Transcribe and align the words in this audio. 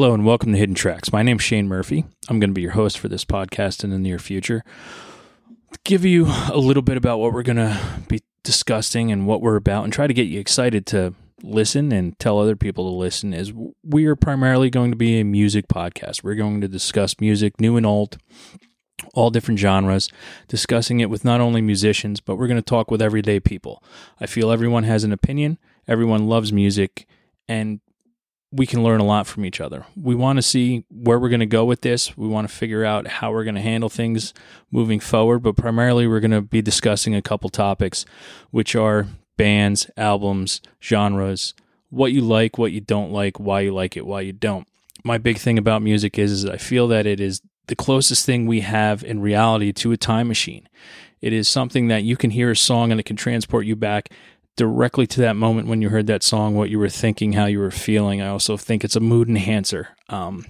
Hello 0.00 0.14
and 0.14 0.24
welcome 0.24 0.52
to 0.52 0.58
Hidden 0.58 0.76
Tracks. 0.76 1.12
My 1.12 1.22
name's 1.22 1.42
Shane 1.42 1.68
Murphy. 1.68 2.06
I'm 2.30 2.40
going 2.40 2.48
to 2.48 2.54
be 2.54 2.62
your 2.62 2.70
host 2.70 2.98
for 2.98 3.08
this 3.08 3.26
podcast 3.26 3.84
in 3.84 3.90
the 3.90 3.98
near 3.98 4.18
future. 4.18 4.64
Give 5.84 6.06
you 6.06 6.24
a 6.50 6.56
little 6.56 6.82
bit 6.82 6.96
about 6.96 7.18
what 7.18 7.34
we're 7.34 7.42
going 7.42 7.58
to 7.58 7.78
be 8.08 8.22
discussing 8.42 9.12
and 9.12 9.26
what 9.26 9.42
we're 9.42 9.56
about 9.56 9.84
and 9.84 9.92
try 9.92 10.06
to 10.06 10.14
get 10.14 10.22
you 10.22 10.40
excited 10.40 10.86
to 10.86 11.12
listen 11.42 11.92
and 11.92 12.18
tell 12.18 12.38
other 12.38 12.56
people 12.56 12.88
to 12.88 12.96
listen 12.96 13.34
is 13.34 13.52
we 13.84 14.06
are 14.06 14.16
primarily 14.16 14.70
going 14.70 14.90
to 14.90 14.96
be 14.96 15.20
a 15.20 15.22
music 15.22 15.68
podcast. 15.68 16.24
We're 16.24 16.34
going 16.34 16.62
to 16.62 16.68
discuss 16.68 17.20
music, 17.20 17.60
new 17.60 17.76
and 17.76 17.84
old, 17.84 18.16
all 19.12 19.28
different 19.28 19.60
genres, 19.60 20.08
discussing 20.48 21.00
it 21.00 21.10
with 21.10 21.26
not 21.26 21.42
only 21.42 21.60
musicians, 21.60 22.20
but 22.22 22.36
we're 22.36 22.48
going 22.48 22.56
to 22.56 22.62
talk 22.62 22.90
with 22.90 23.02
everyday 23.02 23.38
people. 23.38 23.84
I 24.18 24.24
feel 24.24 24.50
everyone 24.50 24.84
has 24.84 25.04
an 25.04 25.12
opinion, 25.12 25.58
everyone 25.86 26.26
loves 26.26 26.54
music, 26.54 27.06
and 27.46 27.80
we 28.52 28.66
can 28.66 28.82
learn 28.82 29.00
a 29.00 29.04
lot 29.04 29.26
from 29.26 29.44
each 29.44 29.60
other. 29.60 29.86
We 29.96 30.14
want 30.14 30.38
to 30.38 30.42
see 30.42 30.84
where 30.90 31.18
we're 31.18 31.28
going 31.28 31.40
to 31.40 31.46
go 31.46 31.64
with 31.64 31.82
this. 31.82 32.16
We 32.16 32.26
want 32.26 32.48
to 32.48 32.54
figure 32.54 32.84
out 32.84 33.06
how 33.06 33.30
we're 33.30 33.44
going 33.44 33.54
to 33.54 33.60
handle 33.60 33.88
things 33.88 34.34
moving 34.72 34.98
forward, 34.98 35.40
but 35.40 35.56
primarily 35.56 36.06
we're 36.06 36.20
going 36.20 36.32
to 36.32 36.42
be 36.42 36.60
discussing 36.60 37.14
a 37.14 37.22
couple 37.22 37.48
topics, 37.48 38.04
which 38.50 38.74
are 38.74 39.06
bands, 39.36 39.88
albums, 39.96 40.60
genres, 40.82 41.54
what 41.90 42.12
you 42.12 42.20
like, 42.20 42.58
what 42.58 42.72
you 42.72 42.80
don't 42.80 43.12
like, 43.12 43.38
why 43.38 43.60
you 43.60 43.72
like 43.72 43.96
it, 43.96 44.06
why 44.06 44.20
you 44.20 44.32
don't. 44.32 44.66
My 45.04 45.16
big 45.16 45.38
thing 45.38 45.56
about 45.56 45.82
music 45.82 46.18
is, 46.18 46.32
is 46.32 46.46
I 46.46 46.56
feel 46.56 46.88
that 46.88 47.06
it 47.06 47.20
is 47.20 47.40
the 47.68 47.76
closest 47.76 48.26
thing 48.26 48.46
we 48.46 48.60
have 48.60 49.04
in 49.04 49.20
reality 49.20 49.72
to 49.72 49.92
a 49.92 49.96
time 49.96 50.26
machine. 50.26 50.68
It 51.20 51.32
is 51.32 51.48
something 51.48 51.88
that 51.88 52.02
you 52.02 52.16
can 52.16 52.30
hear 52.30 52.50
a 52.50 52.56
song 52.56 52.90
and 52.90 52.98
it 52.98 53.04
can 53.04 53.16
transport 53.16 53.64
you 53.64 53.76
back 53.76 54.10
directly 54.60 55.06
to 55.06 55.22
that 55.22 55.36
moment 55.36 55.68
when 55.68 55.80
you 55.80 55.88
heard 55.88 56.06
that 56.08 56.22
song, 56.22 56.54
what 56.54 56.68
you 56.68 56.78
were 56.78 56.90
thinking, 56.90 57.32
how 57.32 57.46
you 57.46 57.58
were 57.58 57.70
feeling. 57.70 58.20
I 58.20 58.28
also 58.28 58.58
think 58.58 58.84
it's 58.84 58.94
a 58.94 59.00
mood 59.00 59.26
enhancer. 59.26 59.96
Um, 60.10 60.44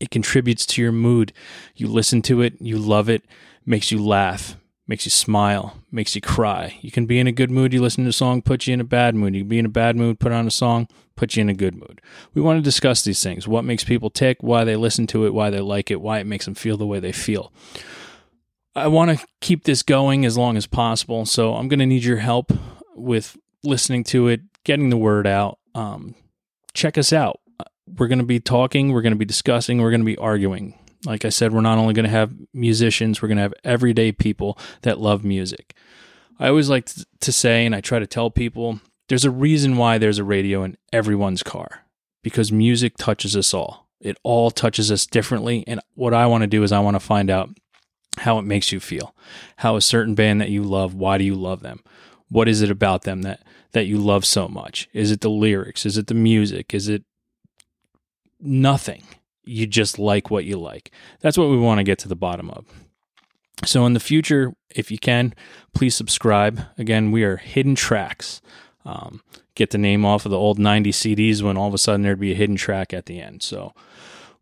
it 0.00 0.10
contributes 0.10 0.66
to 0.66 0.82
your 0.82 0.90
mood. 0.90 1.32
You 1.76 1.86
listen 1.86 2.20
to 2.22 2.42
it, 2.42 2.54
you 2.60 2.78
love 2.78 3.08
it, 3.08 3.22
makes 3.64 3.92
you 3.92 4.04
laugh, 4.04 4.56
makes 4.88 5.06
you 5.06 5.12
smile, 5.12 5.78
makes 5.92 6.16
you 6.16 6.20
cry. 6.20 6.78
You 6.80 6.90
can 6.90 7.06
be 7.06 7.20
in 7.20 7.28
a 7.28 7.32
good 7.32 7.48
mood, 7.48 7.72
you 7.72 7.80
listen 7.80 8.02
to 8.02 8.10
a 8.10 8.12
song, 8.12 8.42
put 8.42 8.66
you 8.66 8.74
in 8.74 8.80
a 8.80 8.84
bad 8.84 9.14
mood. 9.14 9.36
You 9.36 9.42
can 9.42 9.48
be 9.48 9.60
in 9.60 9.66
a 9.66 9.68
bad 9.68 9.94
mood, 9.94 10.18
put 10.18 10.32
on 10.32 10.48
a 10.48 10.50
song, 10.50 10.88
put 11.14 11.36
you 11.36 11.42
in 11.42 11.48
a 11.48 11.54
good 11.54 11.76
mood. 11.76 12.00
We 12.34 12.42
want 12.42 12.58
to 12.58 12.62
discuss 12.62 13.02
these 13.02 13.22
things 13.22 13.46
what 13.46 13.64
makes 13.64 13.84
people 13.84 14.10
tick, 14.10 14.38
why 14.40 14.64
they 14.64 14.74
listen 14.74 15.06
to 15.08 15.26
it, 15.26 15.32
why 15.32 15.50
they 15.50 15.60
like 15.60 15.92
it, 15.92 16.00
why 16.00 16.18
it 16.18 16.26
makes 16.26 16.44
them 16.44 16.56
feel 16.56 16.76
the 16.76 16.86
way 16.86 16.98
they 16.98 17.12
feel. 17.12 17.52
I 18.74 18.88
want 18.88 19.16
to 19.16 19.24
keep 19.40 19.62
this 19.62 19.84
going 19.84 20.26
as 20.26 20.36
long 20.36 20.56
as 20.56 20.66
possible, 20.66 21.24
so 21.24 21.54
I'm 21.54 21.68
going 21.68 21.78
to 21.78 21.86
need 21.86 22.02
your 22.02 22.16
help 22.16 22.52
with 22.98 23.36
listening 23.62 24.04
to 24.04 24.28
it, 24.28 24.40
getting 24.64 24.90
the 24.90 24.96
word 24.96 25.26
out. 25.26 25.58
Um, 25.74 26.14
check 26.74 26.98
us 26.98 27.12
out. 27.12 27.40
We're 27.86 28.08
going 28.08 28.18
to 28.18 28.24
be 28.24 28.40
talking, 28.40 28.92
we're 28.92 29.02
going 29.02 29.12
to 29.12 29.18
be 29.18 29.24
discussing, 29.24 29.80
we're 29.80 29.90
going 29.90 30.02
to 30.02 30.06
be 30.06 30.18
arguing. 30.18 30.78
Like 31.06 31.24
I 31.24 31.30
said, 31.30 31.52
we're 31.52 31.60
not 31.60 31.78
only 31.78 31.94
going 31.94 32.04
to 32.04 32.10
have 32.10 32.34
musicians, 32.52 33.22
we're 33.22 33.28
going 33.28 33.36
to 33.36 33.42
have 33.42 33.54
everyday 33.64 34.12
people 34.12 34.58
that 34.82 35.00
love 35.00 35.24
music. 35.24 35.74
I 36.38 36.48
always 36.48 36.68
like 36.68 36.90
to 37.20 37.32
say, 37.32 37.64
and 37.64 37.74
I 37.74 37.80
try 37.80 37.98
to 37.98 38.06
tell 38.06 38.30
people, 38.30 38.80
there's 39.08 39.24
a 39.24 39.30
reason 39.30 39.76
why 39.76 39.98
there's 39.98 40.18
a 40.18 40.24
radio 40.24 40.62
in 40.64 40.76
everyone's 40.92 41.42
car 41.42 41.84
because 42.22 42.52
music 42.52 42.96
touches 42.98 43.36
us 43.36 43.54
all. 43.54 43.88
It 44.00 44.18
all 44.22 44.50
touches 44.50 44.92
us 44.92 45.06
differently. 45.06 45.64
And 45.66 45.80
what 45.94 46.14
I 46.14 46.26
want 46.26 46.42
to 46.42 46.46
do 46.46 46.62
is 46.62 46.72
I 46.72 46.80
want 46.80 46.94
to 46.94 47.00
find 47.00 47.30
out 47.30 47.50
how 48.18 48.38
it 48.38 48.42
makes 48.42 48.70
you 48.70 48.80
feel. 48.80 49.14
How 49.56 49.76
a 49.76 49.80
certain 49.80 50.14
band 50.14 50.40
that 50.40 50.50
you 50.50 50.62
love, 50.62 50.94
why 50.94 51.18
do 51.18 51.24
you 51.24 51.34
love 51.34 51.60
them? 51.60 51.82
What 52.28 52.48
is 52.48 52.62
it 52.62 52.70
about 52.70 53.02
them 53.02 53.22
that 53.22 53.42
that 53.72 53.86
you 53.86 53.98
love 53.98 54.24
so 54.24 54.48
much? 54.48 54.88
Is 54.92 55.10
it 55.10 55.20
the 55.20 55.30
lyrics? 55.30 55.84
Is 55.84 55.98
it 55.98 56.06
the 56.06 56.14
music? 56.14 56.74
Is 56.74 56.88
it 56.88 57.04
nothing? 58.40 59.04
You 59.44 59.66
just 59.66 59.98
like 59.98 60.30
what 60.30 60.44
you 60.44 60.58
like. 60.58 60.90
That's 61.20 61.38
what 61.38 61.48
we 61.48 61.58
want 61.58 61.78
to 61.78 61.84
get 61.84 61.98
to 62.00 62.08
the 62.08 62.16
bottom 62.16 62.50
of. 62.50 62.66
So 63.64 63.84
in 63.86 63.92
the 63.92 64.00
future, 64.00 64.54
if 64.74 64.90
you 64.90 64.98
can, 64.98 65.34
please 65.74 65.94
subscribe. 65.94 66.60
Again, 66.76 67.10
we 67.10 67.24
are 67.24 67.38
Hidden 67.38 67.74
Tracks. 67.74 68.40
Um, 68.84 69.22
get 69.54 69.70
the 69.70 69.78
name 69.78 70.04
off 70.04 70.24
of 70.24 70.30
the 70.30 70.38
old 70.38 70.58
90 70.58 70.92
CDs 70.92 71.42
when 71.42 71.56
all 71.56 71.68
of 71.68 71.74
a 71.74 71.78
sudden 71.78 72.02
there'd 72.02 72.20
be 72.20 72.32
a 72.32 72.36
hidden 72.36 72.56
track 72.56 72.94
at 72.94 73.06
the 73.06 73.20
end. 73.20 73.42
So 73.42 73.74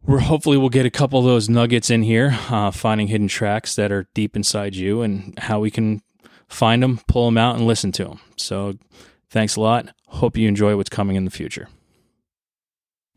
we're 0.04 0.20
hopefully 0.20 0.56
we'll 0.56 0.68
get 0.68 0.86
a 0.86 0.90
couple 0.90 1.18
of 1.18 1.24
those 1.24 1.48
nuggets 1.48 1.90
in 1.90 2.02
here, 2.02 2.38
uh, 2.50 2.70
finding 2.70 3.08
hidden 3.08 3.28
tracks 3.28 3.74
that 3.76 3.90
are 3.90 4.08
deep 4.14 4.36
inside 4.36 4.76
you 4.76 5.02
and 5.02 5.36
how 5.38 5.58
we 5.60 5.70
can 5.70 6.02
find 6.48 6.82
them, 6.82 7.00
pull 7.08 7.26
them 7.26 7.38
out, 7.38 7.56
and 7.56 7.66
listen 7.66 7.92
to 7.92 8.04
them. 8.04 8.20
So 8.36 8.78
thanks 9.30 9.56
a 9.56 9.60
lot. 9.60 9.88
Hope 10.08 10.36
you 10.36 10.48
enjoy 10.48 10.76
what's 10.76 10.90
coming 10.90 11.16
in 11.16 11.24
the 11.24 11.30
future. 11.30 11.68